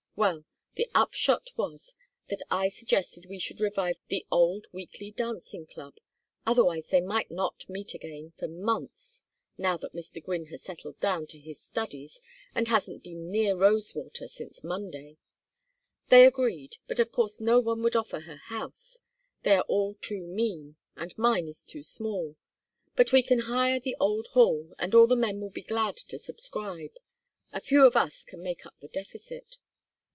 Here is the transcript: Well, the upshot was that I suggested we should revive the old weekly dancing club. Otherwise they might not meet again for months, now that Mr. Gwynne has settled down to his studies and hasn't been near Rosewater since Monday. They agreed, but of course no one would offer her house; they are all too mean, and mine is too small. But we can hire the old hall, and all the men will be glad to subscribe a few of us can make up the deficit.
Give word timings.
Well, 0.17 0.45
the 0.75 0.87
upshot 0.93 1.47
was 1.57 1.95
that 2.27 2.43
I 2.51 2.69
suggested 2.69 3.25
we 3.25 3.39
should 3.39 3.59
revive 3.59 3.95
the 4.07 4.23
old 4.29 4.67
weekly 4.71 5.09
dancing 5.09 5.65
club. 5.65 5.95
Otherwise 6.45 6.87
they 6.91 7.01
might 7.01 7.31
not 7.31 7.67
meet 7.67 7.95
again 7.95 8.31
for 8.37 8.47
months, 8.47 9.21
now 9.57 9.77
that 9.77 9.95
Mr. 9.95 10.23
Gwynne 10.23 10.45
has 10.47 10.61
settled 10.61 10.99
down 10.99 11.25
to 11.27 11.39
his 11.39 11.59
studies 11.59 12.21
and 12.53 12.67
hasn't 12.67 13.01
been 13.03 13.31
near 13.31 13.55
Rosewater 13.55 14.27
since 14.27 14.63
Monday. 14.63 15.17
They 16.09 16.27
agreed, 16.27 16.77
but 16.87 16.99
of 16.99 17.11
course 17.11 17.39
no 17.39 17.59
one 17.59 17.81
would 17.81 17.95
offer 17.95 18.19
her 18.19 18.37
house; 18.37 18.99
they 19.41 19.55
are 19.55 19.65
all 19.67 19.95
too 20.01 20.27
mean, 20.27 20.75
and 20.95 21.17
mine 21.17 21.47
is 21.47 21.65
too 21.65 21.81
small. 21.81 22.35
But 22.95 23.11
we 23.11 23.23
can 23.23 23.39
hire 23.39 23.79
the 23.79 23.95
old 23.99 24.27
hall, 24.27 24.75
and 24.77 24.93
all 24.93 25.07
the 25.07 25.15
men 25.15 25.39
will 25.41 25.49
be 25.49 25.63
glad 25.63 25.95
to 25.97 26.19
subscribe 26.19 26.91
a 27.51 27.61
few 27.61 27.87
of 27.87 27.95
us 27.95 28.23
can 28.23 28.43
make 28.43 28.67
up 28.67 28.75
the 28.81 28.87
deficit. 28.89 29.57